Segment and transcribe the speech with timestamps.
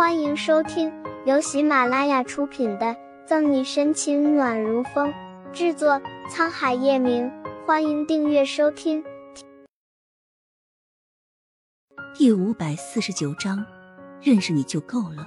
[0.00, 0.90] 欢迎收听
[1.26, 2.86] 由喜马拉雅出品的
[3.26, 5.12] 《赠你深情暖如风》，
[5.52, 7.30] 制作沧海夜明。
[7.66, 9.04] 欢迎订阅收听。
[12.14, 13.62] 第五百四十九章，
[14.22, 15.26] 认识你就够了。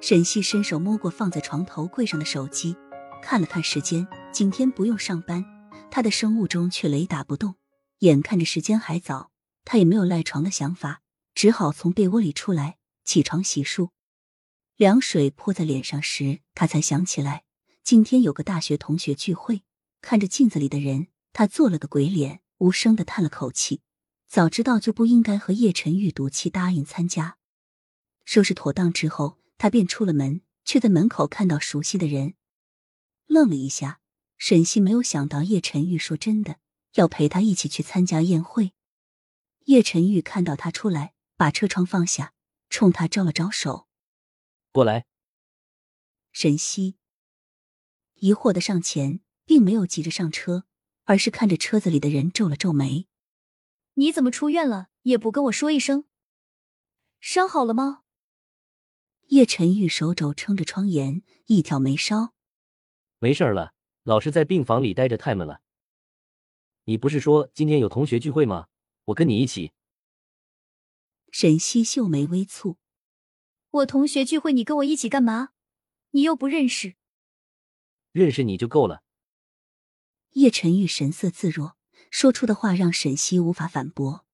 [0.00, 2.76] 沈西伸手摸过放在床头柜上的手机，
[3.20, 5.44] 看了看时间，今天不用上班。
[5.90, 7.56] 他的生物钟却雷打不动，
[7.98, 9.30] 眼看着时间还早，
[9.64, 11.00] 他也没有赖床的想法，
[11.34, 12.76] 只好从被窝里出来。
[13.04, 13.90] 起床洗漱，
[14.76, 17.44] 凉水泼在脸上时，他才想起来
[17.82, 19.62] 今天有个大学同学聚会。
[20.00, 23.80] 看着镜子里的人，他做了个鬼脸，无声的叹了口气。
[24.28, 27.38] 早知道就不应该和叶晨玉赌气答应参加。
[28.24, 32.34] 收拾妥当之后，他便出了门，却在门口看到熟悉的人，
[33.26, 34.00] 愣了一下。
[34.36, 36.56] 沈西没有想到叶晨玉说真的
[36.94, 38.72] 要陪他一起去参加宴会。
[39.66, 42.33] 叶晨玉看到他出来，把车窗放下。
[42.74, 43.86] 冲他招了招手，
[44.72, 45.06] 过来。
[46.32, 46.96] 沈西
[48.14, 50.64] 疑惑的上前，并没有急着上车，
[51.04, 53.06] 而是看着车子里的人皱了皱眉
[53.94, 56.06] ：“你怎么出院了也不跟我说一声？
[57.20, 58.02] 伤好了吗？”
[59.30, 62.34] 叶晨玉手肘撑着窗沿，一挑眉梢
[63.20, 65.60] ：“没事了，老是在病房里待着太闷了。
[66.86, 68.66] 你不是说今天有同学聚会吗？
[69.04, 69.70] 我跟你一起。”
[71.36, 72.76] 沈西秀眉微蹙
[73.82, 75.48] ：“我同学聚会，你跟我一起干嘛？
[76.10, 76.94] 你又不认识。
[78.12, 79.02] 认识你就够了。”
[80.34, 81.76] 叶晨玉神色自若，
[82.08, 84.24] 说出的话让沈西无法反驳。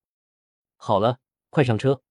[0.77, 2.03] 好了，快上车。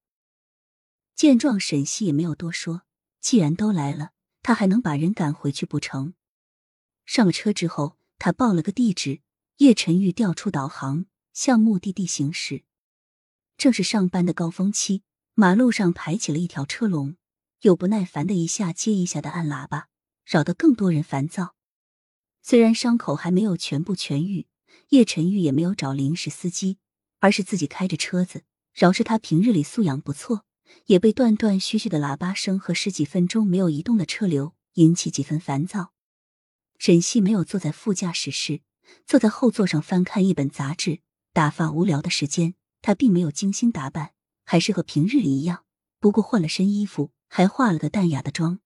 [1.13, 2.81] 见状，沈西也没有多说，
[3.19, 6.15] 既然都来了，他还能把人赶回去不成？
[7.05, 9.21] 上了车之后，他报了个地址，
[9.57, 12.63] 叶晨玉调出导航，向目的地行驶。
[13.59, 17.17] 正是上班的高峰期，马路上排起了一条车龙，
[17.59, 19.89] 有不耐烦的一下接一下的按喇叭，
[20.25, 21.55] 扰得更多人烦躁。
[22.41, 24.47] 虽然伤口还没有全部痊愈，
[24.91, 26.77] 叶晨玉也没有找临时司机，
[27.19, 30.45] 而是自己开着车子，饶是他平日里素养不错，
[30.85, 35.91] 也被断断续续的喇叭声和十几分钟没有移动的车流引起几分烦躁。
[36.77, 38.61] 沈西没有坐在副驾驶室，
[39.05, 41.01] 坐在后座上翻看一本杂志，
[41.33, 42.55] 打发无聊的时间。
[42.81, 44.13] 他并没有精心打扮，
[44.45, 45.65] 还是和平日里一样，
[45.99, 48.59] 不过换了身衣服，还化了个淡雅的妆。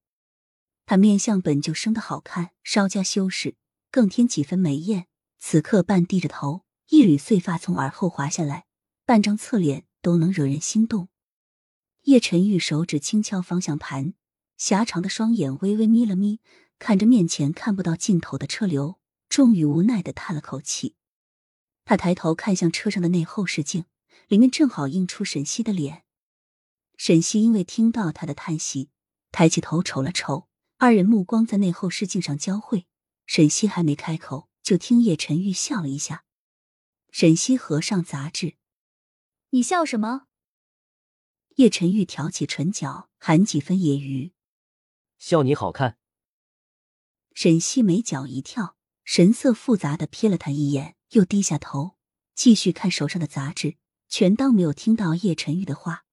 [0.85, 3.55] 他面相本就生得好看，稍加修饰，
[3.89, 5.07] 更添几分美艳。
[5.39, 8.65] 此刻半低着头，一缕碎发从耳后滑下来，
[9.05, 11.09] 半张侧脸都能惹人心动。
[12.03, 14.13] 叶晨玉手指轻敲方向盘，
[14.57, 16.39] 狭长的双眼微微眯了眯，
[16.79, 20.95] 看着面前看不到尽头的车流，终于无奈的叹了口气。
[21.85, 23.85] 他抬头看向车上的内后视镜。
[24.27, 26.03] 里面正好映出沈西的脸，
[26.97, 28.89] 沈西因为听到他的叹息，
[29.31, 30.47] 抬起头瞅了瞅，
[30.77, 32.87] 二人目光在内后视镜上交汇。
[33.25, 36.25] 沈西还没开口，就听叶晨玉笑了一下。
[37.11, 38.55] 沈西合上杂志，
[39.51, 40.27] 你笑什么？
[41.55, 44.31] 叶晨玉挑起唇角，含几分揶揄
[45.19, 45.97] ：“笑你好看。”
[47.33, 51.95] 沈西眉角一跳，神色复杂的瞥了他一眼，又低下头，
[52.35, 53.77] 继续看手上的杂志。
[54.15, 56.05] 全当没有听到叶晨玉的话，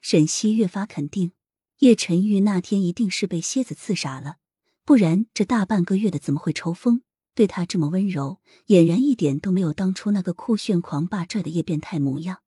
[0.00, 1.32] 沈西越发肯定
[1.80, 4.38] 叶晨玉那天一定是被蝎子刺傻了，
[4.86, 7.02] 不然这大半个月的怎么会抽风？
[7.34, 12.40] 对他这么温柔，俨然一点都没有当初那个酷炫狂霸拽的叶变态模样。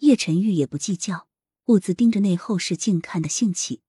[0.00, 1.28] 叶晨玉也不计较，
[1.66, 3.82] 兀自盯着那后视镜看的兴起。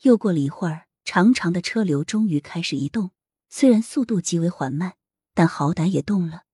[0.00, 3.12] 又过了一会儿，长长的车流终于开始移动，
[3.48, 4.94] 虽然速度极为缓慢，
[5.34, 6.46] 但好歹也动了。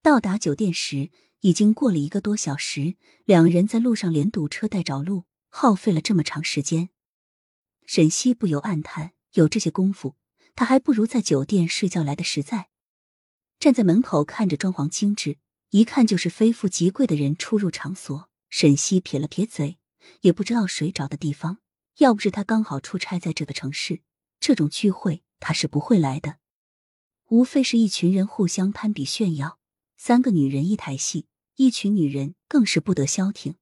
[0.00, 1.10] 到达酒店时。
[1.44, 2.96] 已经过了一个多小时，
[3.26, 6.88] 两人在路上连堵车带找路，耗费了这么长时间。
[7.84, 10.16] 沈西不由暗叹：有这些功夫，
[10.54, 12.70] 他还不如在酒店睡觉来的实在。
[13.58, 15.36] 站在门口看着装潢精致，
[15.68, 18.30] 一看就是非富即贵的人出入场所。
[18.48, 19.76] 沈西撇了撇嘴，
[20.22, 21.58] 也不知道谁找的地方。
[21.98, 24.00] 要不是他刚好出差在这个城市，
[24.40, 26.38] 这种聚会他是不会来的。
[27.28, 29.58] 无非是一群人互相攀比炫耀，
[29.98, 31.26] 三个女人一台戏。
[31.56, 33.54] 一群女人更是不得消停。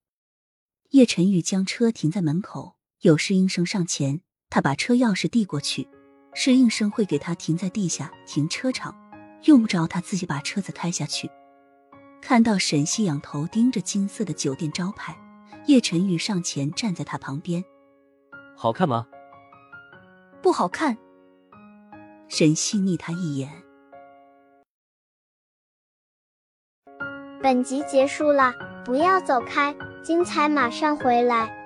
[0.90, 5.88] 叶晨玉将车停在门口，有侍应生上前，他把车钥匙递过去，
[6.34, 8.94] 侍应生会给他停在地下停车场，
[9.44, 11.30] 用不着他自己把车子开下去。
[12.22, 15.16] 看到沈西仰头盯着金色的酒店招牌，
[15.66, 17.62] 叶晨玉上前站在他旁边
[18.56, 19.06] ：“好看吗
[20.40, 20.96] ？”“不好看。”
[22.28, 23.61] 沈西睨他一眼。
[27.42, 28.54] 本集结束了，
[28.84, 31.61] 不要走开，精彩马上回来。